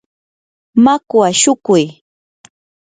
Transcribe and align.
makwa 0.83 1.27
shukuy. 1.39 1.85